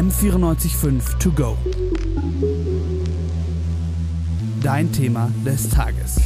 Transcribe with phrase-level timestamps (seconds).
[0.00, 1.58] M945 To Go.
[4.62, 6.16] Dein Thema des Tages.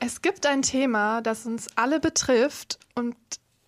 [0.00, 3.14] Es gibt ein Thema, das uns alle betrifft und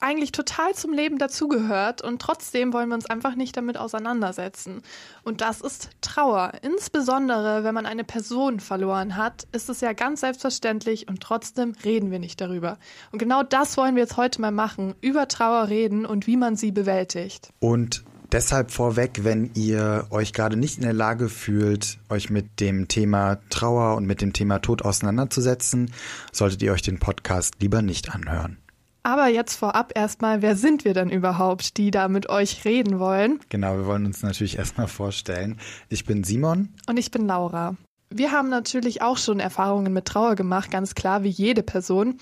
[0.02, 4.82] eigentlich total zum Leben dazugehört und trotzdem wollen wir uns einfach nicht damit auseinandersetzen.
[5.22, 6.52] Und das ist Trauer.
[6.62, 12.10] Insbesondere, wenn man eine Person verloren hat, ist es ja ganz selbstverständlich und trotzdem reden
[12.10, 12.78] wir nicht darüber.
[13.12, 16.56] Und genau das wollen wir jetzt heute mal machen, über Trauer reden und wie man
[16.56, 17.50] sie bewältigt.
[17.60, 22.88] Und Deshalb vorweg, wenn ihr euch gerade nicht in der Lage fühlt, euch mit dem
[22.88, 25.92] Thema Trauer und mit dem Thema Tod auseinanderzusetzen,
[26.32, 28.56] solltet ihr euch den Podcast lieber nicht anhören.
[29.04, 33.40] Aber jetzt vorab erstmal, wer sind wir denn überhaupt, die da mit euch reden wollen?
[33.48, 35.58] Genau, wir wollen uns natürlich erstmal vorstellen.
[35.88, 36.68] Ich bin Simon.
[36.88, 37.76] Und ich bin Laura.
[38.10, 42.18] Wir haben natürlich auch schon Erfahrungen mit Trauer gemacht, ganz klar, wie jede Person.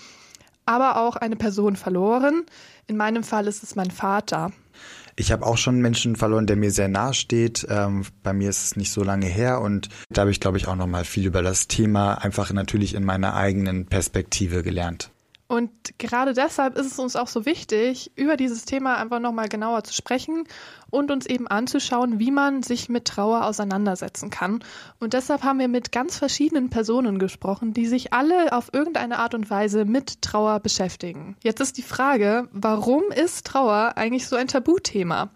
[0.64, 2.44] Aber auch eine Person verloren.
[2.86, 4.52] In meinem Fall ist es mein Vater.
[5.16, 7.66] Ich habe auch schon einen Menschen verloren, der mir sehr nahe steht.
[7.68, 10.68] Ähm, bei mir ist es nicht so lange her und da habe ich, glaube ich,
[10.68, 15.10] auch noch mal viel über das Thema einfach natürlich in meiner eigenen Perspektive gelernt.
[15.50, 19.82] Und gerade deshalb ist es uns auch so wichtig, über dieses Thema einfach nochmal genauer
[19.82, 20.44] zu sprechen
[20.90, 24.62] und uns eben anzuschauen, wie man sich mit Trauer auseinandersetzen kann.
[25.00, 29.34] Und deshalb haben wir mit ganz verschiedenen Personen gesprochen, die sich alle auf irgendeine Art
[29.34, 31.36] und Weise mit Trauer beschäftigen.
[31.42, 35.30] Jetzt ist die Frage, warum ist Trauer eigentlich so ein Tabuthema?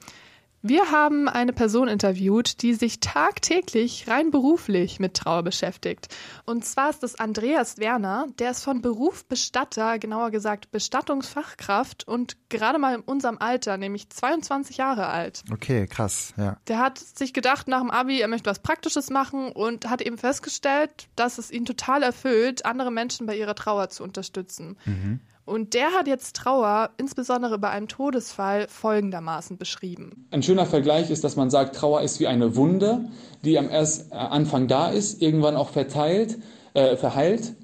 [0.67, 6.09] Wir haben eine Person interviewt, die sich tagtäglich rein beruflich mit Trauer beschäftigt.
[6.47, 12.39] Und zwar ist das Andreas Werner, der ist von Beruf Bestatter, genauer gesagt Bestattungsfachkraft und
[12.49, 15.45] gerade mal in unserem Alter, nämlich 22 Jahre alt.
[15.53, 16.57] Okay, krass, ja.
[16.67, 20.17] Der hat sich gedacht nach dem Abi, er möchte was Praktisches machen und hat eben
[20.17, 24.79] festgestellt, dass es ihn total erfüllt, andere Menschen bei ihrer Trauer zu unterstützen.
[24.87, 25.21] Mhm.
[25.45, 30.27] Und der hat jetzt Trauer, insbesondere bei einem Todesfall, folgendermaßen beschrieben.
[30.31, 33.05] Ein schöner Vergleich ist, dass man sagt, Trauer ist wie eine Wunde,
[33.45, 36.39] die am erst äh, Anfang da ist, irgendwann auch verteilt,
[36.73, 37.55] äh, verheilt,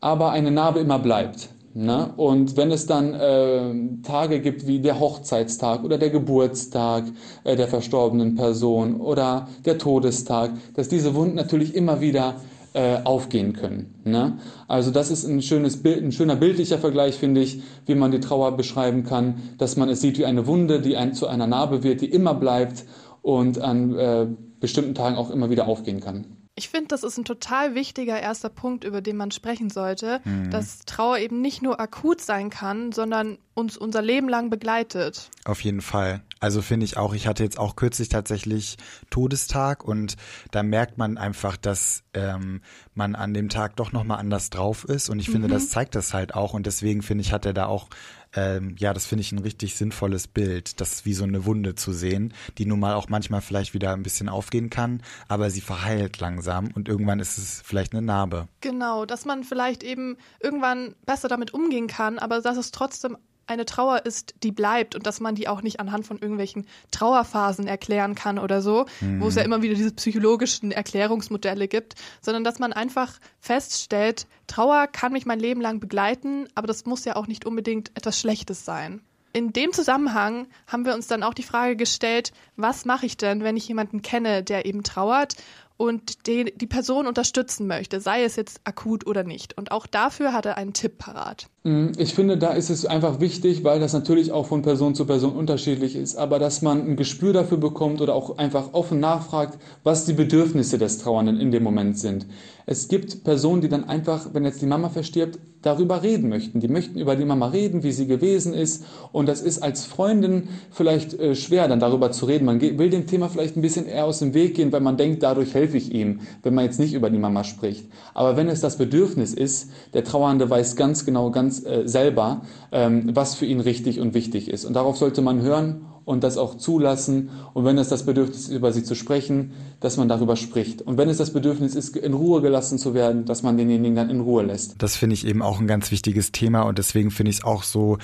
[0.00, 1.48] aber eine Narbe immer bleibt.
[1.74, 2.12] Ne?
[2.16, 7.04] Und wenn es dann äh, Tage gibt wie der Hochzeitstag oder der Geburtstag
[7.44, 12.36] äh, der verstorbenen Person oder der Todestag, dass diese Wunden natürlich immer wieder
[12.78, 13.96] äh, aufgehen können.
[14.04, 14.38] Ne?
[14.68, 18.20] Also das ist ein schönes Bild, ein schöner bildlicher Vergleich, finde ich, wie man die
[18.20, 21.82] Trauer beschreiben kann, dass man es sieht wie eine Wunde, die ein, zu einer Narbe
[21.82, 22.84] wird, die immer bleibt
[23.20, 24.26] und an äh,
[24.60, 26.37] bestimmten Tagen auch immer wieder aufgehen kann.
[26.58, 30.50] Ich finde, das ist ein total wichtiger erster Punkt, über den man sprechen sollte, mhm.
[30.50, 35.30] dass Trauer eben nicht nur akut sein kann, sondern uns unser Leben lang begleitet.
[35.44, 36.22] Auf jeden Fall.
[36.40, 38.76] Also finde ich auch, ich hatte jetzt auch kürzlich tatsächlich
[39.10, 40.16] Todestag und
[40.50, 42.60] da merkt man einfach, dass ähm,
[42.94, 45.52] man an dem Tag doch nochmal anders drauf ist und ich finde, mhm.
[45.52, 47.88] das zeigt das halt auch und deswegen finde ich, hat er da auch
[48.34, 51.92] ähm, ja, das finde ich ein richtig sinnvolles Bild, das wie so eine Wunde zu
[51.92, 56.20] sehen, die nun mal auch manchmal vielleicht wieder ein bisschen aufgehen kann, aber sie verheilt
[56.20, 58.48] langsam und irgendwann ist es vielleicht eine Narbe.
[58.60, 63.16] Genau, dass man vielleicht eben irgendwann besser damit umgehen kann, aber dass es trotzdem
[63.48, 67.66] eine Trauer ist, die bleibt und dass man die auch nicht anhand von irgendwelchen Trauerphasen
[67.66, 69.20] erklären kann oder so, mhm.
[69.20, 69.46] wo es ja mhm.
[69.46, 75.40] immer wieder diese psychologischen Erklärungsmodelle gibt, sondern dass man einfach feststellt, Trauer kann mich mein
[75.40, 79.00] Leben lang begleiten, aber das muss ja auch nicht unbedingt etwas Schlechtes sein.
[79.32, 83.44] In dem Zusammenhang haben wir uns dann auch die Frage gestellt, was mache ich denn,
[83.44, 85.36] wenn ich jemanden kenne, der eben trauert
[85.78, 89.56] und die, die Person unterstützen möchte, sei es jetzt akut oder nicht.
[89.56, 91.46] Und auch dafür hat er einen Tipp parat.
[91.62, 95.06] Mm, ich finde, da ist es einfach wichtig, weil das natürlich auch von Person zu
[95.06, 99.58] Person unterschiedlich ist, aber dass man ein Gespür dafür bekommt oder auch einfach offen nachfragt,
[99.84, 102.26] was die Bedürfnisse des Trauernden in dem Moment sind.
[102.70, 106.60] Es gibt Personen, die dann einfach, wenn jetzt die Mama verstirbt, darüber reden möchten.
[106.60, 108.84] Die möchten über die Mama reden, wie sie gewesen ist.
[109.10, 112.44] Und das ist als Freundin vielleicht äh, schwer, dann darüber zu reden.
[112.44, 115.22] Man will dem Thema vielleicht ein bisschen eher aus dem Weg gehen, weil man denkt,
[115.22, 117.86] dadurch helfe ich ihm, wenn man jetzt nicht über die Mama spricht.
[118.12, 123.12] Aber wenn es das Bedürfnis ist, der Trauernde weiß ganz genau, ganz äh, selber, ähm,
[123.14, 124.66] was für ihn richtig und wichtig ist.
[124.66, 127.28] Und darauf sollte man hören und das auch zulassen.
[127.52, 130.80] Und wenn es das Bedürfnis ist, über sie zu sprechen, dass man darüber spricht.
[130.80, 134.08] Und wenn es das Bedürfnis ist, in Ruhe gelassen zu werden, dass man denjenigen dann
[134.08, 134.76] in Ruhe lässt.
[134.78, 137.62] Das finde ich eben auch ein ganz wichtiges Thema und deswegen finde ich es auch
[137.62, 137.98] so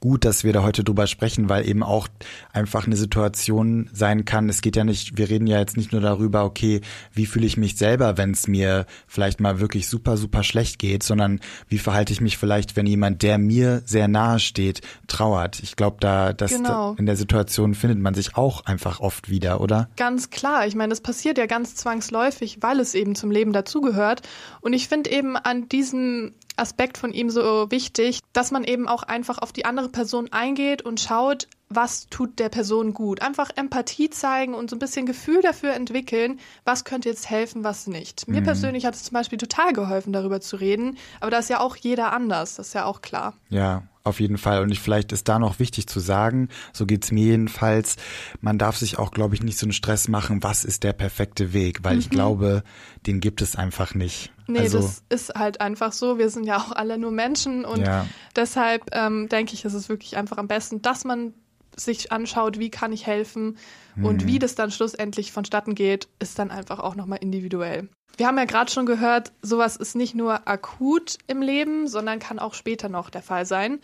[0.00, 2.08] gut, dass wir da heute drüber sprechen, weil eben auch
[2.52, 4.48] einfach eine Situation sein kann.
[4.48, 6.80] Es geht ja nicht, wir reden ja jetzt nicht nur darüber, okay,
[7.12, 11.02] wie fühle ich mich selber, wenn es mir vielleicht mal wirklich super, super schlecht geht,
[11.02, 15.60] sondern wie verhalte ich mich vielleicht, wenn jemand, der mir sehr nahe steht, trauert.
[15.62, 16.94] Ich glaube, da, dass genau.
[16.98, 19.88] in der Situation findet man sich auch einfach oft wieder, oder?
[19.96, 20.66] Ganz klar.
[20.66, 24.22] Ich meine, das passiert ja ganz zwangsläufig, weil es eben zum Leben dazugehört.
[24.60, 29.02] Und ich finde eben an diesem Aspekt von ihm so wichtig, dass man eben auch
[29.02, 33.20] einfach auf die andere Person eingeht und schaut, was tut der Person gut.
[33.20, 37.86] Einfach Empathie zeigen und so ein bisschen Gefühl dafür entwickeln, was könnte jetzt helfen, was
[37.86, 38.26] nicht.
[38.26, 38.44] Mir mhm.
[38.44, 41.76] persönlich hat es zum Beispiel total geholfen, darüber zu reden, aber da ist ja auch
[41.76, 43.34] jeder anders, das ist ja auch klar.
[43.50, 44.62] Ja, auf jeden Fall.
[44.62, 47.96] Und ich, vielleicht ist da noch wichtig zu sagen, so geht's mir jedenfalls,
[48.40, 51.52] man darf sich auch, glaube ich, nicht so einen Stress machen, was ist der perfekte
[51.52, 52.00] Weg, weil mhm.
[52.00, 52.62] ich glaube,
[53.06, 54.32] den gibt es einfach nicht.
[54.46, 56.18] Nee, also, das ist halt einfach so.
[56.18, 58.06] Wir sind ja auch alle nur Menschen und ja.
[58.34, 61.34] deshalb ähm, denke ich, ist es wirklich einfach am besten, dass man
[61.76, 63.58] sich anschaut, wie kann ich helfen
[63.94, 64.04] mhm.
[64.04, 67.88] und wie das dann schlussendlich vonstatten geht, ist dann einfach auch nochmal individuell.
[68.16, 72.40] Wir haben ja gerade schon gehört, sowas ist nicht nur akut im Leben, sondern kann
[72.40, 73.78] auch später noch der Fall sein.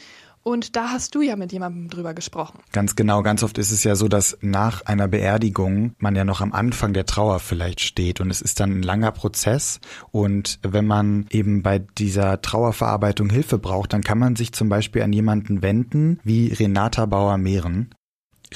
[0.47, 2.59] Und da hast du ja mit jemandem drüber gesprochen.
[2.71, 3.23] Ganz genau.
[3.23, 6.93] Ganz oft ist es ja so, dass nach einer Beerdigung man ja noch am Anfang
[6.93, 9.81] der Trauer vielleicht steht und es ist dann ein langer Prozess.
[10.11, 15.01] Und wenn man eben bei dieser Trauerverarbeitung Hilfe braucht, dann kann man sich zum Beispiel
[15.01, 17.95] an jemanden wenden wie Renata Bauer-Mehren.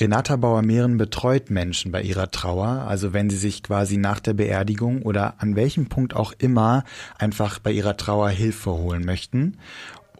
[0.01, 5.03] Renata Bauer-Mehren betreut Menschen bei ihrer Trauer, also wenn sie sich quasi nach der Beerdigung
[5.03, 6.85] oder an welchem Punkt auch immer
[7.19, 9.57] einfach bei ihrer Trauer Hilfe holen möchten.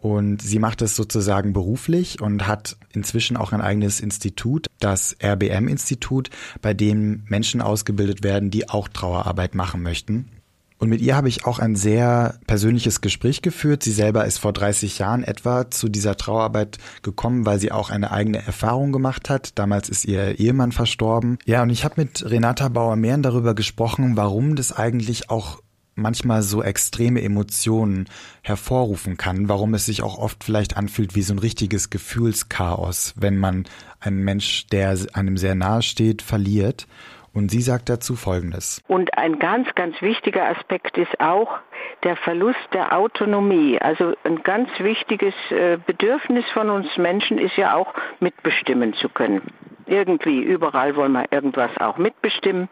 [0.01, 6.29] Und sie macht es sozusagen beruflich und hat inzwischen auch ein eigenes Institut, das RBM-Institut,
[6.61, 10.29] bei dem Menschen ausgebildet werden, die auch Trauerarbeit machen möchten.
[10.77, 13.83] Und mit ihr habe ich auch ein sehr persönliches Gespräch geführt.
[13.83, 18.11] Sie selber ist vor 30 Jahren etwa zu dieser Trauerarbeit gekommen, weil sie auch eine
[18.11, 19.59] eigene Erfahrung gemacht hat.
[19.59, 21.37] Damals ist ihr Ehemann verstorben.
[21.45, 25.59] Ja, und ich habe mit Renata Bauer-Mehren darüber gesprochen, warum das eigentlich auch
[26.01, 28.07] manchmal so extreme Emotionen
[28.41, 33.37] hervorrufen kann, warum es sich auch oft vielleicht anfühlt wie so ein richtiges Gefühlschaos, wenn
[33.37, 33.65] man
[33.99, 36.87] einen Mensch, der einem sehr nahe steht, verliert.
[37.31, 38.81] Und sie sagt dazu Folgendes.
[38.87, 41.59] Und ein ganz, ganz wichtiger Aspekt ist auch
[42.03, 43.79] der Verlust der Autonomie.
[43.79, 49.41] Also ein ganz wichtiges äh, Bedürfnis von uns Menschen ist ja auch mitbestimmen zu können.
[49.85, 52.69] Irgendwie, überall wollen wir irgendwas auch mitbestimmen.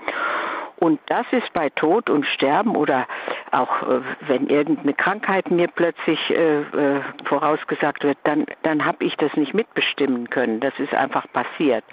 [0.80, 3.08] Und das ist bei Tod und Sterben oder
[3.52, 9.16] auch äh, wenn irgendeine Krankheit mir plötzlich äh, äh, vorausgesagt wird, dann, dann habe ich
[9.18, 10.60] das nicht mitbestimmen können.
[10.60, 11.84] Das ist einfach passiert.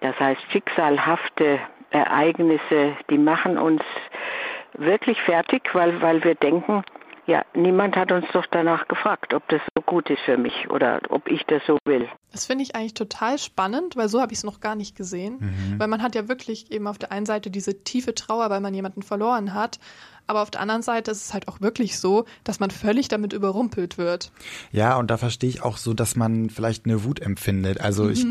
[0.00, 1.58] Das heißt, schicksalhafte
[1.90, 3.82] Ereignisse, die machen uns
[4.74, 6.82] wirklich fertig, weil, weil wir denken,
[7.32, 11.00] ja, niemand hat uns doch danach gefragt, ob das so gut ist für mich oder
[11.08, 12.06] ob ich das so will.
[12.30, 15.38] Das finde ich eigentlich total spannend, weil so habe ich es noch gar nicht gesehen.
[15.40, 15.78] Mhm.
[15.80, 18.74] Weil man hat ja wirklich eben auf der einen Seite diese tiefe Trauer, weil man
[18.74, 19.80] jemanden verloren hat.
[20.26, 23.32] Aber auf der anderen Seite ist es halt auch wirklich so, dass man völlig damit
[23.32, 24.30] überrumpelt wird.
[24.70, 27.80] Ja, und da verstehe ich auch so, dass man vielleicht eine Wut empfindet.
[27.80, 28.10] Also mhm.
[28.10, 28.26] ich,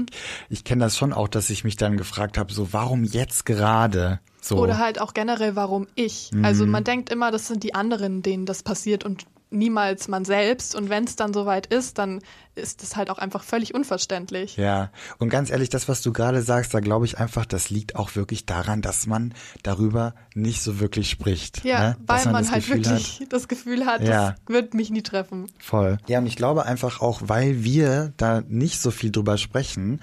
[0.49, 4.19] ich kenne das schon auch, dass ich mich dann gefragt habe, so warum jetzt gerade?
[4.41, 4.57] So.
[4.57, 6.31] Oder halt auch generell, warum ich.
[6.33, 6.43] Mhm.
[6.43, 10.75] Also man denkt immer, das sind die anderen, denen das passiert und niemals man selbst.
[10.75, 12.21] Und wenn es dann soweit ist, dann
[12.55, 14.57] ist das halt auch einfach völlig unverständlich.
[14.57, 17.95] Ja, und ganz ehrlich, das, was du gerade sagst, da glaube ich einfach, das liegt
[17.95, 19.33] auch wirklich daran, dass man
[19.63, 21.63] darüber nicht so wirklich spricht.
[21.63, 21.97] Ja, ne?
[22.05, 24.31] weil man, man halt Gefühl wirklich hat, das Gefühl hat, ja.
[24.31, 25.49] das wird mich nie treffen.
[25.59, 25.97] Voll.
[26.07, 30.01] Ja, und ich glaube einfach auch, weil wir da nicht so viel drüber sprechen,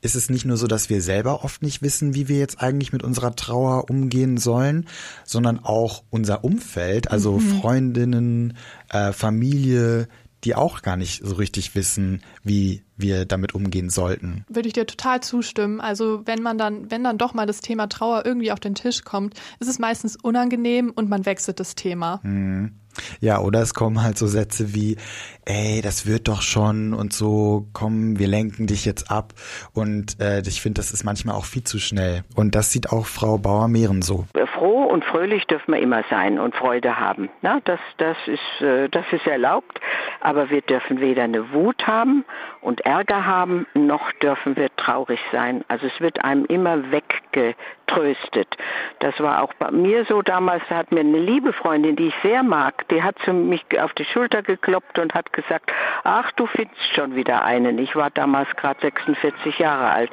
[0.00, 2.92] ist es nicht nur so, dass wir selber oft nicht wissen, wie wir jetzt eigentlich
[2.92, 4.86] mit unserer Trauer umgehen sollen,
[5.24, 7.60] sondern auch unser Umfeld, also mhm.
[7.60, 8.56] Freundinnen,
[8.90, 10.08] äh, Familie,
[10.44, 14.44] die auch gar nicht so richtig wissen, wie wir damit umgehen sollten.
[14.48, 15.80] Würde ich dir total zustimmen.
[15.80, 19.04] Also wenn man dann, wenn dann doch mal das Thema Trauer irgendwie auf den Tisch
[19.04, 22.20] kommt, ist es meistens unangenehm und man wechselt das Thema.
[22.22, 22.72] Mhm.
[23.20, 24.96] Ja, oder es kommen halt so Sätze wie,
[25.44, 29.32] ey, das wird doch schon und so, komm, wir lenken dich jetzt ab.
[29.72, 32.24] Und äh, ich finde, das ist manchmal auch viel zu schnell.
[32.34, 34.26] Und das sieht auch Frau Bauer-Mehren so.
[34.54, 37.30] Froh und fröhlich dürfen wir immer sein und Freude haben.
[37.42, 39.80] Na, das, das, ist, äh, das ist erlaubt.
[40.20, 42.24] Aber wir dürfen weder eine Wut haben
[42.60, 45.64] und Ärger haben, noch dürfen wir traurig sein.
[45.68, 48.56] Also es wird einem immer weggetröstet.
[48.98, 52.14] Das war auch bei mir so damals, da hat mir eine liebe Freundin, die ich
[52.22, 55.72] sehr mag, die hat zu mich auf die Schulter gekloppt und hat gesagt,
[56.04, 57.78] ach, du findest schon wieder einen.
[57.78, 60.10] Ich war damals gerade 46 Jahre alt.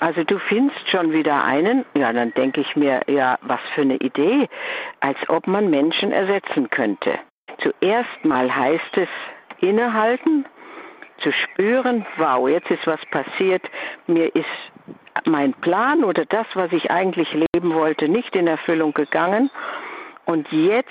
[0.00, 3.96] Also du findest schon wieder einen, ja, dann denke ich mir, ja, was für eine
[3.96, 4.48] Idee,
[5.00, 7.18] als ob man Menschen ersetzen könnte.
[7.58, 9.08] Zuerst mal heißt es
[9.60, 10.44] innehalten,
[11.18, 13.62] zu spüren, wow, jetzt ist was passiert,
[14.08, 14.46] mir ist
[15.24, 19.50] mein Plan oder das, was ich eigentlich leben wollte, nicht in Erfüllung gegangen
[20.24, 20.90] und jetzt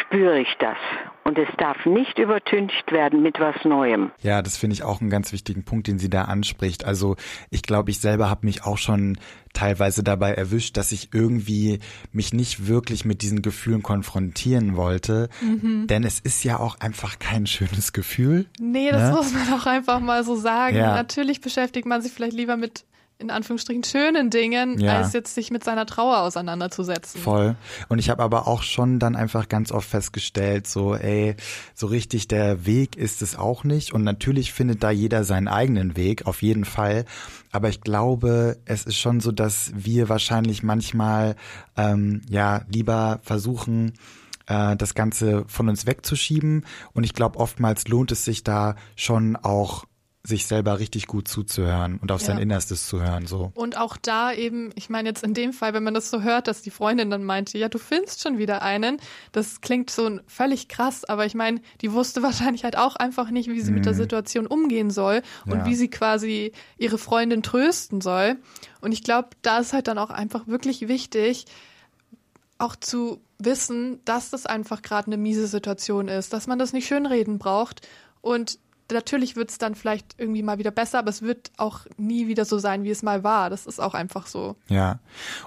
[0.00, 0.76] spüre ich das.
[1.24, 4.10] Und es darf nicht übertüncht werden mit was Neuem.
[4.22, 6.84] Ja, das finde ich auch einen ganz wichtigen Punkt, den sie da anspricht.
[6.84, 7.16] Also
[7.50, 9.18] ich glaube, ich selber habe mich auch schon
[9.52, 11.78] teilweise dabei erwischt, dass ich irgendwie
[12.10, 15.28] mich nicht wirklich mit diesen Gefühlen konfrontieren wollte.
[15.40, 15.86] Mhm.
[15.86, 18.46] Denn es ist ja auch einfach kein schönes Gefühl.
[18.58, 19.16] Nee, das ne?
[19.16, 20.76] muss man auch einfach mal so sagen.
[20.76, 20.94] Ja.
[20.94, 22.84] Natürlich beschäftigt man sich vielleicht lieber mit
[23.22, 24.98] in Anführungsstrichen schönen Dingen, ja.
[24.98, 27.20] als jetzt sich mit seiner Trauer auseinanderzusetzen.
[27.20, 27.56] Voll.
[27.88, 31.36] Und ich habe aber auch schon dann einfach ganz oft festgestellt, so, ey,
[31.74, 33.92] so richtig der Weg ist es auch nicht.
[33.92, 37.04] Und natürlich findet da jeder seinen eigenen Weg, auf jeden Fall.
[37.52, 41.36] Aber ich glaube, es ist schon so, dass wir wahrscheinlich manchmal
[41.76, 43.92] ähm, ja lieber versuchen,
[44.46, 46.66] äh, das Ganze von uns wegzuschieben.
[46.92, 49.84] Und ich glaube, oftmals lohnt es sich da schon auch
[50.24, 52.28] sich selber richtig gut zuzuhören und auf ja.
[52.28, 53.50] sein Innerstes zu hören, so.
[53.54, 56.46] Und auch da eben, ich meine jetzt in dem Fall, wenn man das so hört,
[56.46, 58.98] dass die Freundin dann meinte, ja, du findest schon wieder einen,
[59.32, 63.48] das klingt so völlig krass, aber ich meine, die wusste wahrscheinlich halt auch einfach nicht,
[63.48, 63.78] wie sie mhm.
[63.78, 63.98] mit der mhm.
[63.98, 65.66] Situation umgehen soll und ja.
[65.66, 68.36] wie sie quasi ihre Freundin trösten soll.
[68.80, 71.46] Und ich glaube, da ist halt dann auch einfach wirklich wichtig,
[72.58, 76.86] auch zu wissen, dass das einfach gerade eine miese Situation ist, dass man das nicht
[76.86, 77.88] schönreden braucht
[78.20, 78.60] und
[78.90, 82.44] natürlich wird es dann vielleicht irgendwie mal wieder besser, aber es wird auch nie wieder
[82.44, 83.50] so sein, wie es mal war.
[83.50, 84.56] Das ist auch einfach so.
[84.68, 85.00] Ja.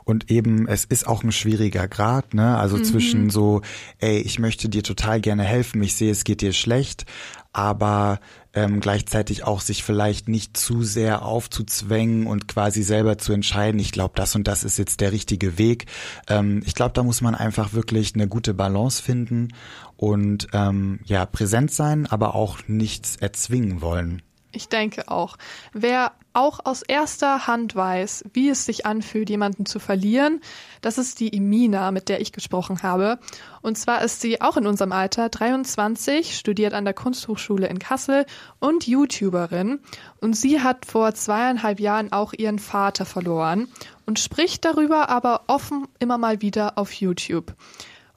[0.04, 2.58] Und eben, es ist auch ein schwieriger Grad, ne?
[2.58, 2.84] Also mhm.
[2.84, 3.62] zwischen so,
[4.00, 7.06] ey, ich möchte dir total gerne helfen, ich sehe, es geht dir schlecht,
[7.54, 8.20] aber
[8.56, 13.92] ähm, gleichzeitig auch sich vielleicht nicht zu sehr aufzuzwängen und quasi selber zu entscheiden, ich
[13.92, 15.86] glaube, das und das ist jetzt der richtige Weg.
[16.28, 19.50] Ähm, ich glaube, da muss man einfach wirklich eine gute Balance finden
[19.98, 24.22] und ähm, ja, präsent sein, aber auch nichts erzwingen wollen.
[24.56, 25.38] Ich denke auch.
[25.74, 30.42] Wer auch aus erster Hand weiß, wie es sich anfühlt, jemanden zu verlieren,
[30.82, 33.20] das ist die Emina, mit der ich gesprochen habe.
[33.62, 38.26] Und zwar ist sie auch in unserem Alter 23, studiert an der Kunsthochschule in Kassel
[38.60, 39.80] und YouTuberin.
[40.20, 43.68] Und sie hat vor zweieinhalb Jahren auch ihren Vater verloren
[44.06, 47.54] und spricht darüber aber offen immer mal wieder auf YouTube.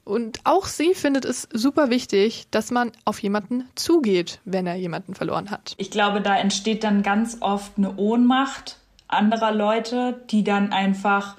[0.09, 5.13] Und auch sie findet es super wichtig, dass man auf jemanden zugeht, wenn er jemanden
[5.13, 5.75] verloren hat.
[5.77, 11.35] Ich glaube, da entsteht dann ganz oft eine Ohnmacht anderer Leute, die dann einfach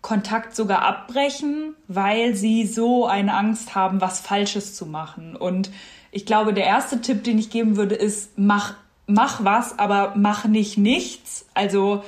[0.00, 5.36] Kontakt sogar abbrechen, weil sie so eine Angst haben, was Falsches zu machen.
[5.36, 5.70] Und
[6.10, 8.74] ich glaube, der erste Tipp, den ich geben würde, ist, mach,
[9.06, 11.46] mach was, aber mach nicht nichts.
[11.52, 12.04] Also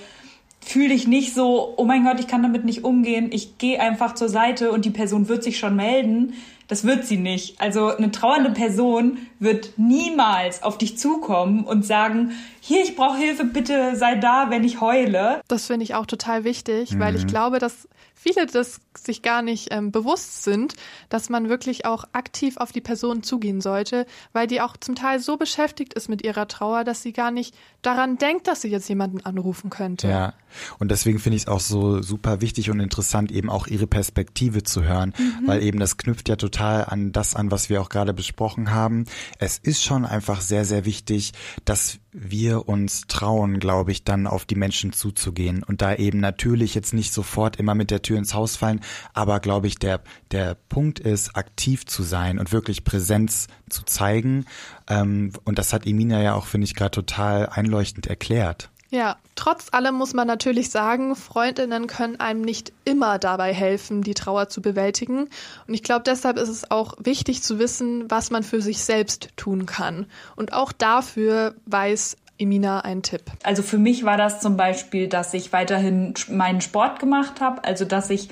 [0.64, 4.14] fühl dich nicht so, oh mein Gott, ich kann damit nicht umgehen, ich gehe einfach
[4.14, 6.34] zur Seite und die Person wird sich schon melden.
[6.66, 7.60] Das wird sie nicht.
[7.60, 13.44] Also eine trauernde Person wird niemals auf dich zukommen und sagen, hier, ich brauche Hilfe,
[13.44, 15.42] bitte sei da, wenn ich heule.
[15.46, 17.00] Das finde ich auch total wichtig, mhm.
[17.00, 17.28] weil ich mhm.
[17.28, 17.86] glaube, dass
[18.24, 20.74] viele das sich gar nicht ähm, bewusst sind,
[21.10, 25.20] dass man wirklich auch aktiv auf die Person zugehen sollte, weil die auch zum Teil
[25.20, 28.88] so beschäftigt ist mit ihrer Trauer, dass sie gar nicht daran denkt, dass sie jetzt
[28.88, 30.08] jemanden anrufen könnte.
[30.08, 30.32] Ja,
[30.78, 34.62] und deswegen finde ich es auch so super wichtig und interessant, eben auch ihre Perspektive
[34.62, 35.46] zu hören, mhm.
[35.46, 39.04] weil eben das knüpft ja total an das an, was wir auch gerade besprochen haben.
[39.38, 41.32] Es ist schon einfach sehr, sehr wichtig,
[41.66, 46.74] dass wir uns trauen, glaube ich, dann auf die Menschen zuzugehen und da eben natürlich
[46.74, 48.80] jetzt nicht sofort immer mit der Tür ins Haus fallen,
[49.12, 54.46] aber glaube ich, der, der Punkt ist, aktiv zu sein und wirklich Präsenz zu zeigen.
[54.88, 58.70] Ähm, und das hat Emina ja auch, finde ich, gerade total einleuchtend erklärt.
[58.94, 64.14] Ja, trotz allem muss man natürlich sagen, Freundinnen können einem nicht immer dabei helfen, die
[64.14, 65.28] Trauer zu bewältigen.
[65.66, 69.30] Und ich glaube, deshalb ist es auch wichtig zu wissen, was man für sich selbst
[69.34, 70.06] tun kann.
[70.36, 73.22] Und auch dafür weiß Emina einen Tipp.
[73.42, 77.84] Also für mich war das zum Beispiel, dass ich weiterhin meinen Sport gemacht habe, also
[77.84, 78.28] dass ich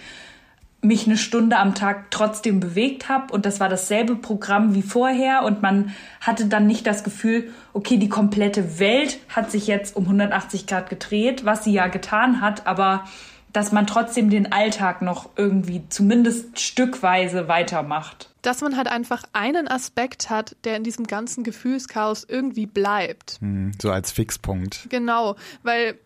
[0.82, 5.44] mich eine Stunde am Tag trotzdem bewegt habe und das war dasselbe Programm wie vorher
[5.44, 10.04] und man hatte dann nicht das Gefühl, okay, die komplette Welt hat sich jetzt um
[10.04, 13.04] 180 Grad gedreht, was sie ja getan hat, aber
[13.52, 18.30] dass man trotzdem den Alltag noch irgendwie zumindest stückweise weitermacht.
[18.40, 23.38] Dass man halt einfach einen Aspekt hat, der in diesem ganzen Gefühlschaos irgendwie bleibt.
[23.40, 24.86] Hm, so als Fixpunkt.
[24.88, 25.98] Genau, weil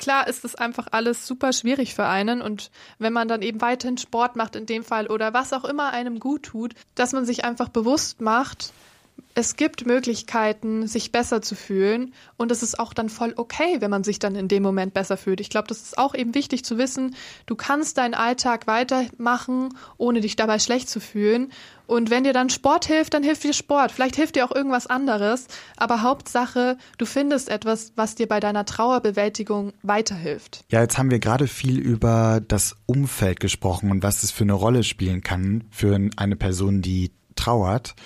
[0.00, 3.98] klar ist das einfach alles super schwierig für einen und wenn man dann eben weiterhin
[3.98, 7.44] Sport macht in dem Fall oder was auch immer einem gut tut, dass man sich
[7.44, 8.72] einfach bewusst macht,
[9.34, 13.90] es gibt Möglichkeiten, sich besser zu fühlen und es ist auch dann voll okay, wenn
[13.90, 15.40] man sich dann in dem Moment besser fühlt.
[15.40, 17.14] Ich glaube, das ist auch eben wichtig zu wissen,
[17.46, 21.52] du kannst deinen Alltag weitermachen, ohne dich dabei schlecht zu fühlen.
[21.86, 23.90] Und wenn dir dann Sport hilft, dann hilft dir Sport.
[23.90, 25.48] Vielleicht hilft dir auch irgendwas anderes.
[25.76, 30.64] Aber Hauptsache, du findest etwas, was dir bei deiner Trauerbewältigung weiterhilft.
[30.70, 34.52] Ja, jetzt haben wir gerade viel über das Umfeld gesprochen und was es für eine
[34.52, 37.96] Rolle spielen kann für eine Person, die trauert.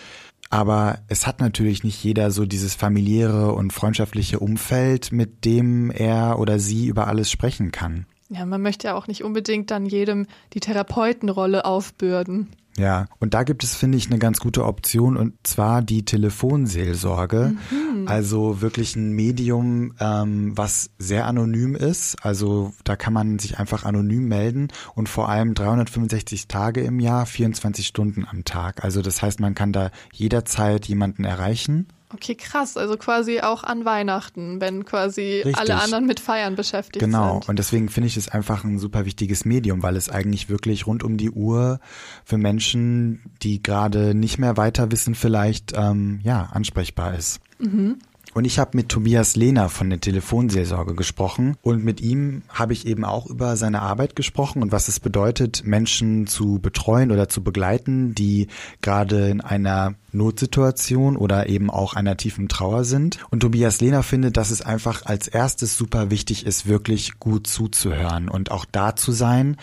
[0.50, 6.38] Aber es hat natürlich nicht jeder so dieses familiäre und freundschaftliche Umfeld, mit dem er
[6.38, 8.06] oder sie über alles sprechen kann.
[8.28, 12.50] Ja, man möchte ja auch nicht unbedingt dann jedem die Therapeutenrolle aufbürden.
[12.76, 17.54] Ja, und da gibt es, finde ich, eine ganz gute Option und zwar die Telefonseelsorge.
[17.70, 18.08] Mhm.
[18.08, 22.16] Also wirklich ein Medium, ähm, was sehr anonym ist.
[22.24, 27.26] Also da kann man sich einfach anonym melden und vor allem 365 Tage im Jahr,
[27.26, 28.82] 24 Stunden am Tag.
[28.82, 31.86] Also das heißt, man kann da jederzeit jemanden erreichen.
[32.14, 32.76] Okay, krass.
[32.76, 35.58] Also quasi auch an Weihnachten, wenn quasi Richtig.
[35.58, 37.18] alle anderen mit Feiern beschäftigt genau.
[37.18, 37.40] sind.
[37.40, 37.50] Genau.
[37.50, 41.02] Und deswegen finde ich es einfach ein super wichtiges Medium, weil es eigentlich wirklich rund
[41.02, 41.80] um die Uhr
[42.24, 47.40] für Menschen, die gerade nicht mehr weiter wissen, vielleicht ähm, ja ansprechbar ist.
[47.58, 47.98] Mhm.
[48.34, 52.84] Und ich habe mit Tobias Lehner von der Telefonseelsorge gesprochen und mit ihm habe ich
[52.84, 57.44] eben auch über seine Arbeit gesprochen und was es bedeutet, Menschen zu betreuen oder zu
[57.44, 58.48] begleiten, die
[58.82, 63.18] gerade in einer Notsituation oder eben auch einer tiefen Trauer sind.
[63.30, 68.28] Und Tobias Lehner findet, dass es einfach als erstes super wichtig ist, wirklich gut zuzuhören
[68.28, 69.56] und auch da zu sein.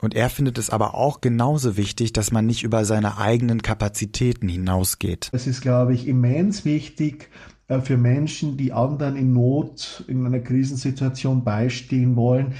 [0.00, 4.48] Und er findet es aber auch genauso wichtig, dass man nicht über seine eigenen Kapazitäten
[4.48, 5.28] hinausgeht.
[5.32, 7.30] Es ist, glaube ich, immens wichtig,
[7.82, 12.54] für Menschen, die anderen in Not, in einer Krisensituation beistehen wollen,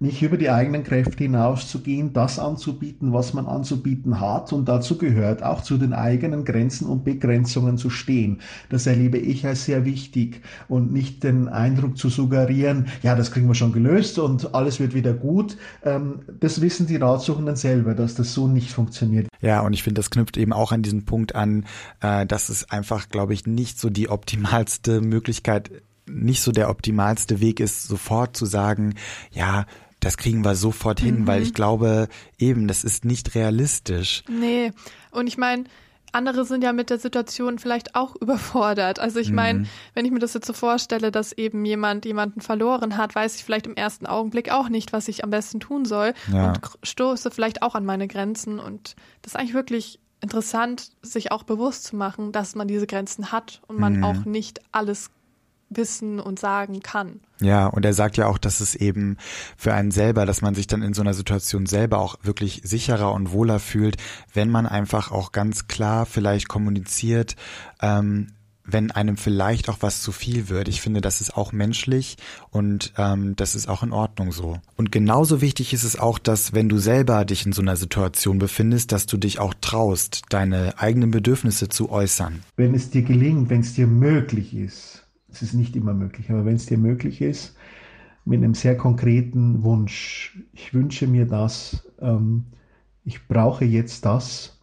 [0.00, 4.50] nicht über die eigenen Kräfte hinauszugehen, das anzubieten, was man anzubieten hat.
[4.52, 8.40] Und dazu gehört auch zu den eigenen Grenzen und Begrenzungen zu stehen.
[8.70, 13.46] Das erlebe ich als sehr wichtig und nicht den Eindruck zu suggerieren, ja, das kriegen
[13.46, 15.58] wir schon gelöst und alles wird wieder gut.
[15.84, 19.28] Ähm, das wissen die Ratsuchenden selber, dass das so nicht funktioniert.
[19.42, 21.66] Ja, und ich finde, das knüpft eben auch an diesen Punkt an,
[22.00, 25.70] äh, dass es einfach, glaube ich, nicht so die optimalste Möglichkeit
[26.06, 28.94] nicht so der optimalste Weg ist, sofort zu sagen,
[29.30, 29.66] ja,
[30.00, 31.26] das kriegen wir sofort hin, mhm.
[31.26, 34.24] weil ich glaube, eben, das ist nicht realistisch.
[34.28, 34.72] Nee,
[35.10, 35.64] und ich meine,
[36.12, 38.98] andere sind ja mit der Situation vielleicht auch überfordert.
[38.98, 39.66] Also ich meine, mhm.
[39.94, 43.44] wenn ich mir das jetzt so vorstelle, dass eben jemand jemanden verloren hat, weiß ich
[43.44, 46.48] vielleicht im ersten Augenblick auch nicht, was ich am besten tun soll ja.
[46.48, 48.58] und stoße vielleicht auch an meine Grenzen.
[48.58, 53.32] Und das ist eigentlich wirklich interessant, sich auch bewusst zu machen, dass man diese Grenzen
[53.32, 54.04] hat und man mhm.
[54.04, 55.10] auch nicht alles
[55.70, 57.20] wissen und sagen kann.
[57.40, 59.16] Ja, und er sagt ja auch, dass es eben
[59.56, 63.12] für einen selber, dass man sich dann in so einer Situation selber auch wirklich sicherer
[63.12, 63.96] und wohler fühlt,
[64.34, 67.36] wenn man einfach auch ganz klar vielleicht kommuniziert,
[67.80, 68.32] ähm,
[68.72, 70.68] wenn einem vielleicht auch was zu viel wird.
[70.68, 72.16] Ich finde, das ist auch menschlich
[72.50, 74.58] und ähm, das ist auch in Ordnung so.
[74.76, 78.38] Und genauso wichtig ist es auch, dass wenn du selber dich in so einer Situation
[78.38, 82.42] befindest, dass du dich auch traust, deine eigenen Bedürfnisse zu äußern.
[82.56, 86.44] Wenn es dir gelingt, wenn es dir möglich ist, es ist nicht immer möglich, aber
[86.44, 87.56] wenn es dir möglich ist,
[88.24, 92.44] mit einem sehr konkreten Wunsch, ich wünsche mir das, ähm,
[93.04, 94.60] ich brauche jetzt das,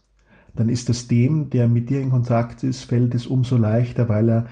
[0.54, 4.28] dann ist es dem, der mit dir in Kontakt ist, fällt es umso leichter, weil
[4.28, 4.46] er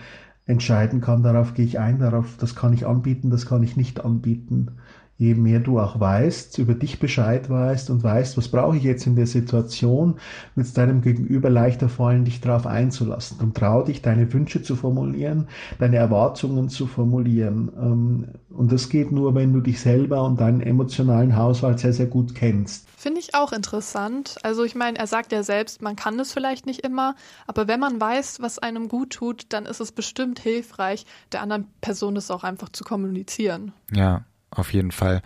[0.46, 4.04] entscheiden kann, darauf gehe ich ein, darauf, das kann ich anbieten, das kann ich nicht
[4.04, 4.72] anbieten
[5.18, 9.06] je mehr du auch weißt, über dich Bescheid weißt und weißt, was brauche ich jetzt
[9.06, 10.18] in der Situation,
[10.54, 13.38] wird es deinem Gegenüber leichter fallen, dich darauf einzulassen.
[13.40, 15.48] Und trau dich, deine Wünsche zu formulieren,
[15.78, 17.70] deine Erwartungen zu formulieren.
[17.80, 22.06] Ähm, und das geht nur, wenn du dich selber und deinen emotionalen Haushalt sehr, sehr
[22.06, 22.86] gut kennst.
[22.96, 24.36] Finde ich auch interessant.
[24.42, 27.14] Also ich meine, er sagt ja selbst, man kann das vielleicht nicht immer,
[27.46, 31.68] aber wenn man weiß, was einem gut tut, dann ist es bestimmt hilfreich, der anderen
[31.80, 33.72] Person das auch einfach zu kommunizieren.
[33.92, 35.22] Ja, auf jeden Fall.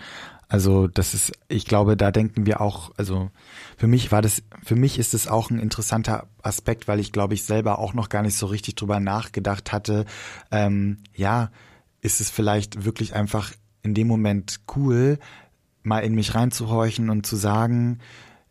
[0.49, 3.31] Also das ist, ich glaube, da denken wir auch, also
[3.77, 7.35] für mich war das, für mich ist es auch ein interessanter Aspekt, weil ich glaube
[7.35, 10.07] ich selber auch noch gar nicht so richtig drüber nachgedacht hatte.
[10.51, 11.53] Ähm, ja,
[12.01, 13.53] ist es vielleicht wirklich einfach
[13.83, 15.21] in dem Moment cool,
[15.85, 18.01] mal in mich reinzuhorchen und zu sagen,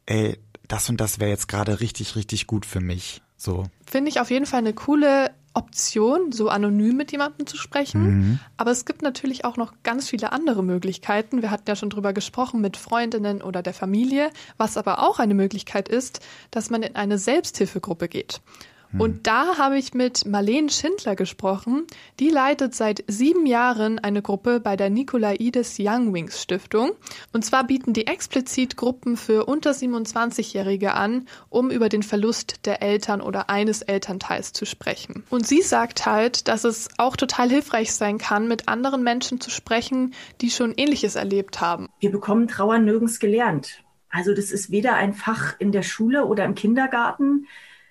[0.05, 3.21] ey, das und das wäre jetzt gerade richtig, richtig gut für mich.
[3.35, 3.65] So.
[3.85, 8.01] Finde ich auf jeden Fall eine coole Option, so anonym mit jemandem zu sprechen.
[8.01, 8.39] Mhm.
[8.57, 11.41] Aber es gibt natürlich auch noch ganz viele andere Möglichkeiten.
[11.41, 14.29] Wir hatten ja schon drüber gesprochen mit Freundinnen oder der Familie.
[14.57, 18.41] Was aber auch eine Möglichkeit ist, dass man in eine Selbsthilfegruppe geht.
[18.91, 19.01] Hm.
[19.01, 21.85] Und da habe ich mit Marlene Schindler gesprochen.
[22.19, 26.91] Die leitet seit sieben Jahren eine Gruppe bei der Nikolaides Young Wings Stiftung.
[27.33, 32.81] Und zwar bieten die explizit Gruppen für unter 27-Jährige an, um über den Verlust der
[32.81, 35.23] Eltern oder eines Elternteils zu sprechen.
[35.29, 39.49] Und sie sagt halt, dass es auch total hilfreich sein kann, mit anderen Menschen zu
[39.49, 41.89] sprechen, die schon Ähnliches erlebt haben.
[41.99, 43.83] Wir bekommen Trauer nirgends gelernt.
[44.09, 47.45] Also das ist weder ein Fach in der Schule oder im Kindergarten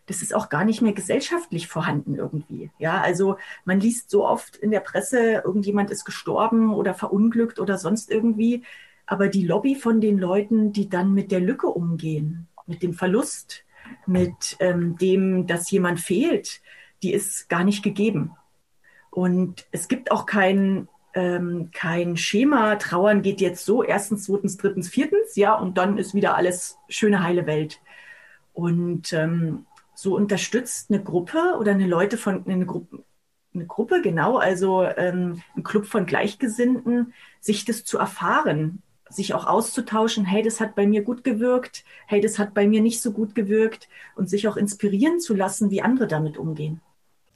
[0.08, 2.70] das ist auch gar nicht mehr gesellschaftlich vorhanden irgendwie.
[2.78, 7.76] Ja, also man liest so oft in der Presse, irgendjemand ist gestorben oder verunglückt oder
[7.76, 8.62] sonst irgendwie.
[9.06, 13.64] Aber die Lobby von den Leuten, die dann mit der Lücke umgehen, mit dem Verlust,
[14.06, 16.62] mit ähm, dem, dass jemand fehlt,
[17.02, 18.32] die ist gar nicht gegeben.
[19.10, 24.88] Und es gibt auch kein, ähm, kein Schema, Trauern geht jetzt so, erstens, zweitens, drittens,
[24.88, 27.80] viertens, ja, und dann ist wieder alles schöne, heile Welt.
[28.52, 29.66] Und ähm,
[29.98, 33.02] so unterstützt eine Gruppe oder eine Leute von eine Gruppe,
[33.52, 38.80] eine Gruppe genau, also ähm, ein Club von Gleichgesinnten, sich das zu erfahren,
[39.10, 42.80] sich auch auszutauschen, hey, das hat bei mir gut gewirkt, hey, das hat bei mir
[42.80, 46.80] nicht so gut gewirkt und sich auch inspirieren zu lassen, wie andere damit umgehen.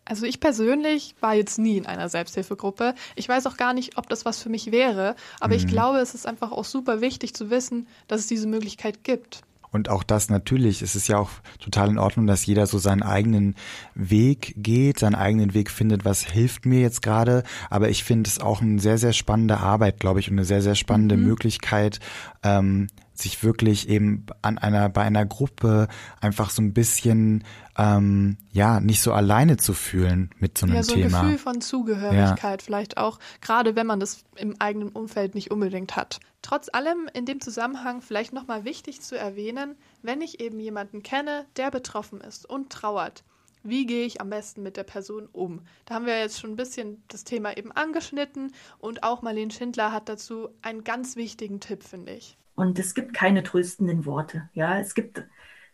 [0.04, 2.94] Also ich persönlich war jetzt nie in einer Selbsthilfegruppe.
[3.16, 5.60] Ich weiß auch gar nicht, ob das was für mich wäre, aber mhm.
[5.60, 9.42] ich glaube, es ist einfach auch super wichtig zu wissen, dass es diese Möglichkeit gibt.
[9.72, 13.02] Und auch das natürlich, es ist ja auch total in Ordnung, dass jeder so seinen
[13.02, 13.56] eigenen
[13.94, 17.42] Weg geht, seinen eigenen Weg findet, was hilft mir jetzt gerade.
[17.70, 20.62] Aber ich finde es auch eine sehr, sehr spannende Arbeit, glaube ich, und eine sehr,
[20.62, 21.24] sehr spannende mhm.
[21.24, 22.00] Möglichkeit,
[22.42, 25.88] ähm, sich wirklich eben an einer, bei einer Gruppe
[26.20, 27.44] einfach so ein bisschen,
[27.76, 31.20] ähm, ja, nicht so alleine zu fühlen mit so einem ja, so Thema.
[31.20, 32.64] ein Gefühl von Zugehörigkeit ja.
[32.64, 36.20] vielleicht auch, gerade wenn man das im eigenen Umfeld nicht unbedingt hat.
[36.42, 41.46] Trotz allem in dem Zusammenhang vielleicht nochmal wichtig zu erwähnen, wenn ich eben jemanden kenne,
[41.56, 43.22] der betroffen ist und trauert,
[43.62, 45.62] wie gehe ich am besten mit der Person um?
[45.84, 49.92] Da haben wir jetzt schon ein bisschen das Thema eben angeschnitten und auch Marlene Schindler
[49.92, 52.36] hat dazu einen ganz wichtigen Tipp, finde ich.
[52.54, 54.48] Und es gibt keine tröstenden Worte.
[54.52, 55.24] Ja, es gibt,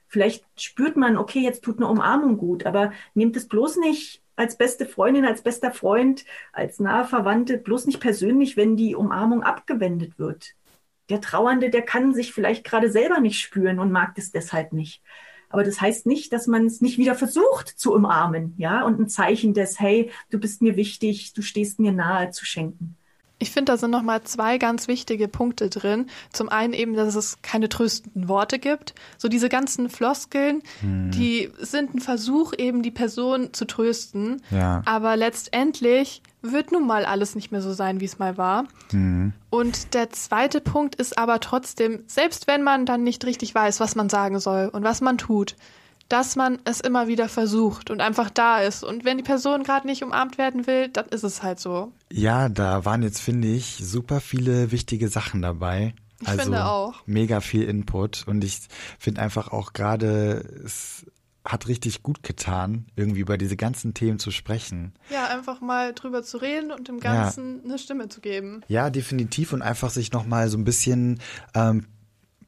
[0.07, 4.57] vielleicht spürt man, okay, jetzt tut eine Umarmung gut, aber nehmt es bloß nicht als
[4.57, 10.19] beste Freundin, als bester Freund, als nahe Verwandte, bloß nicht persönlich, wenn die Umarmung abgewendet
[10.19, 10.55] wird.
[11.09, 15.03] Der Trauernde, der kann sich vielleicht gerade selber nicht spüren und mag es deshalb nicht.
[15.49, 19.09] Aber das heißt nicht, dass man es nicht wieder versucht zu umarmen, ja, und ein
[19.09, 22.97] Zeichen des, hey, du bist mir wichtig, du stehst mir nahe zu schenken.
[23.41, 26.07] Ich finde, da sind nochmal zwei ganz wichtige Punkte drin.
[26.33, 28.95] Zum einen eben, dass es keine tröstenden Worte gibt.
[29.17, 31.13] So diese ganzen Floskeln, hm.
[31.13, 34.43] die sind ein Versuch, eben die Person zu trösten.
[34.51, 34.83] Ja.
[34.87, 38.65] Aber letztendlich wird nun mal alles nicht mehr so sein, wie es mal war.
[38.91, 39.33] Hm.
[39.51, 43.95] Und der zweite Punkt ist aber trotzdem, selbst wenn man dann nicht richtig weiß, was
[43.95, 45.57] man sagen soll und was man tut,
[46.09, 48.83] dass man es immer wieder versucht und einfach da ist.
[48.83, 51.93] Und wenn die Person gerade nicht umarmt werden will, dann ist es halt so.
[52.11, 55.95] Ja, da waren jetzt, finde ich, super viele wichtige Sachen dabei.
[56.21, 57.07] Ich also finde auch.
[57.07, 58.27] Mega viel Input.
[58.27, 58.61] Und ich
[58.99, 61.05] finde einfach auch gerade, es
[61.45, 64.93] hat richtig gut getan, irgendwie über diese ganzen Themen zu sprechen.
[65.11, 67.65] Ja, einfach mal drüber zu reden und dem Ganzen ja.
[67.65, 68.63] eine Stimme zu geben.
[68.69, 69.53] Ja, definitiv.
[69.53, 71.21] Und einfach sich nochmal so ein bisschen
[71.55, 71.87] ähm,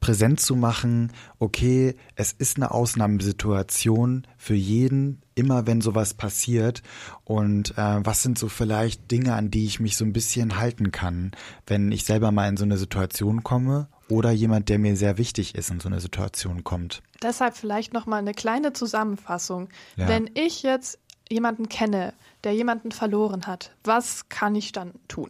[0.01, 6.81] präsent zu machen, okay, es ist eine Ausnahmesituation für jeden, immer wenn sowas passiert.
[7.23, 10.91] Und äh, was sind so vielleicht Dinge, an die ich mich so ein bisschen halten
[10.91, 11.31] kann,
[11.67, 15.55] wenn ich selber mal in so eine Situation komme oder jemand, der mir sehr wichtig
[15.55, 17.01] ist, in so eine Situation kommt.
[17.21, 19.69] Deshalb vielleicht noch mal eine kleine Zusammenfassung.
[19.95, 20.07] Ja.
[20.07, 25.29] Wenn ich jetzt jemanden kenne, der jemanden verloren hat, was kann ich dann tun?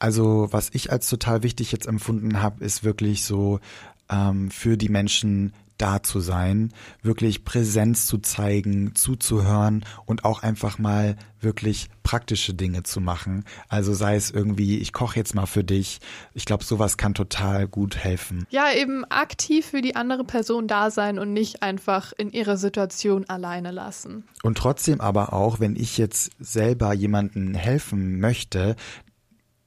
[0.00, 3.60] Also was ich als total wichtig jetzt empfunden habe, ist wirklich so
[4.10, 10.78] ähm, für die Menschen da zu sein, wirklich Präsenz zu zeigen, zuzuhören und auch einfach
[10.78, 13.44] mal wirklich praktische Dinge zu machen.
[13.68, 16.00] Also sei es irgendwie, ich koche jetzt mal für dich.
[16.34, 18.44] Ich glaube, sowas kann total gut helfen.
[18.50, 23.28] Ja, eben aktiv für die andere Person da sein und nicht einfach in ihrer Situation
[23.28, 24.24] alleine lassen.
[24.42, 28.74] Und trotzdem aber auch, wenn ich jetzt selber jemanden helfen möchte,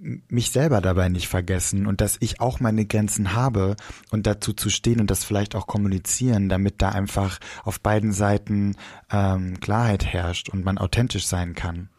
[0.01, 3.75] mich selber dabei nicht vergessen und dass ich auch meine Grenzen habe
[4.09, 8.75] und dazu zu stehen und das vielleicht auch kommunizieren, damit da einfach auf beiden Seiten
[9.11, 11.89] ähm, Klarheit herrscht und man authentisch sein kann.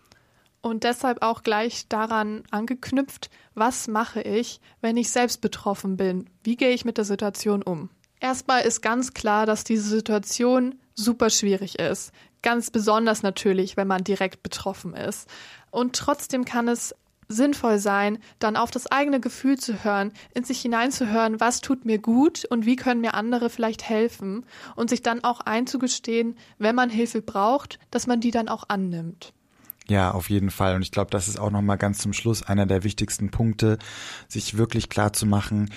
[0.63, 6.29] Und deshalb auch gleich daran angeknüpft, was mache ich, wenn ich selbst betroffen bin?
[6.43, 7.89] Wie gehe ich mit der Situation um?
[8.21, 12.13] Erstmal ist ganz klar, dass diese Situation super schwierig ist.
[12.43, 15.29] Ganz besonders natürlich, wenn man direkt betroffen ist.
[15.71, 16.95] Und trotzdem kann es
[17.33, 21.99] sinnvoll sein, dann auf das eigene Gefühl zu hören, in sich hineinzuhören, was tut mir
[21.99, 24.45] gut und wie können mir andere vielleicht helfen
[24.77, 29.33] und sich dann auch einzugestehen, wenn man Hilfe braucht, dass man die dann auch annimmt.
[29.89, 30.77] Ja, auf jeden Fall.
[30.77, 33.79] Und ich glaube, das ist auch nochmal ganz zum Schluss einer der wichtigsten Punkte,
[34.29, 35.71] sich wirklich klar zu machen,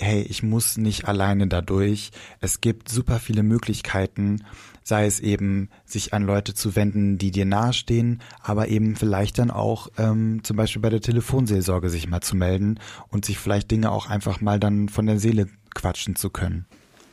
[0.00, 2.10] hey, ich muss nicht alleine dadurch.
[2.40, 4.44] Es gibt super viele Möglichkeiten,
[4.88, 9.50] sei es eben, sich an Leute zu wenden, die dir nahestehen, aber eben vielleicht dann
[9.50, 13.90] auch ähm, zum Beispiel bei der Telefonseelsorge sich mal zu melden und sich vielleicht Dinge
[13.90, 16.66] auch einfach mal dann von der Seele quatschen zu können.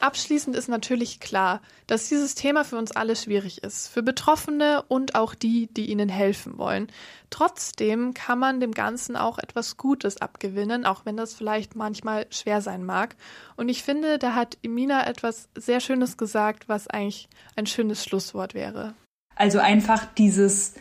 [0.06, 5.16] Abschließend ist natürlich klar, dass dieses Thema für uns alle schwierig ist, für Betroffene und
[5.16, 6.90] auch die, die ihnen helfen wollen.
[7.32, 12.62] Trotzdem kann man dem Ganzen auch etwas Gutes abgewinnen, auch wenn das vielleicht manchmal schwer
[12.62, 13.16] sein mag.
[13.56, 18.54] Und ich finde, da hat Emina etwas sehr Schönes gesagt, was eigentlich ein schönes Schlusswort
[18.54, 18.94] wäre.
[19.36, 20.76] Also einfach dieses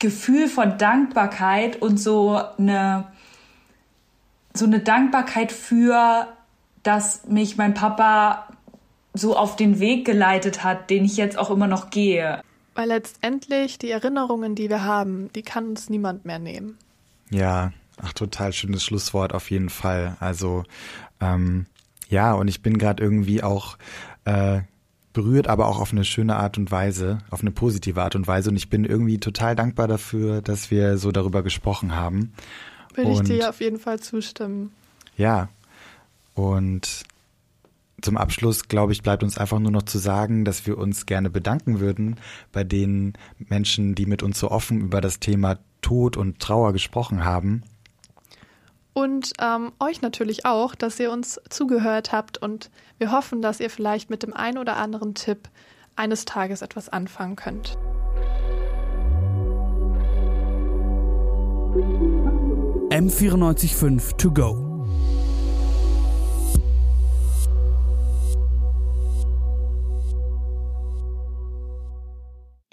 [0.00, 3.12] Gefühl von Dankbarkeit und so eine,
[4.54, 6.26] so eine Dankbarkeit für
[6.84, 8.46] dass mich mein Papa
[9.12, 12.40] so auf den Weg geleitet hat, den ich jetzt auch immer noch gehe.
[12.74, 16.78] Weil letztendlich die Erinnerungen, die wir haben, die kann uns niemand mehr nehmen.
[17.30, 20.16] Ja, ach, total schönes Schlusswort auf jeden Fall.
[20.20, 20.64] Also
[21.20, 21.66] ähm,
[22.08, 23.78] ja, und ich bin gerade irgendwie auch
[24.24, 24.60] äh,
[25.12, 28.50] berührt, aber auch auf eine schöne Art und Weise, auf eine positive Art und Weise.
[28.50, 32.32] Und ich bin irgendwie total dankbar dafür, dass wir so darüber gesprochen haben.
[32.94, 34.72] Will ich dir auf jeden Fall zustimmen.
[35.16, 35.48] Ja,
[36.34, 37.04] und
[38.02, 41.30] zum Abschluss, glaube ich, bleibt uns einfach nur noch zu sagen, dass wir uns gerne
[41.30, 42.16] bedanken würden
[42.52, 47.24] bei den Menschen, die mit uns so offen über das Thema Tod und Trauer gesprochen
[47.24, 47.62] haben.
[48.92, 53.70] Und ähm, euch natürlich auch, dass ihr uns zugehört habt und wir hoffen, dass ihr
[53.70, 55.48] vielleicht mit dem einen oder anderen Tipp
[55.96, 57.76] eines Tages etwas anfangen könnt.
[62.90, 64.73] M945 to go.